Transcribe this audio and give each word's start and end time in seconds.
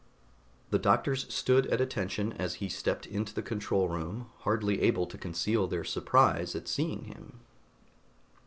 The 0.71 0.79
doctors 0.79 1.31
stood 1.31 1.67
at 1.67 1.79
attention 1.79 2.33
as 2.33 2.55
he 2.55 2.69
stepped 2.69 3.05
into 3.05 3.35
the 3.35 3.43
control 3.43 3.87
room, 3.87 4.31
hardly 4.39 4.81
able 4.81 5.05
to 5.05 5.15
conceal 5.15 5.67
their 5.67 5.83
surprise 5.83 6.55
at 6.55 6.67
seeing 6.67 7.03
him. 7.03 7.41